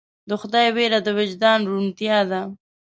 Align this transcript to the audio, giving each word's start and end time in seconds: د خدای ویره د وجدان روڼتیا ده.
د 0.29 0.31
خدای 0.41 0.67
ویره 0.75 0.99
د 1.03 1.07
وجدان 1.17 1.59
روڼتیا 1.69 2.19
ده. 2.31 2.41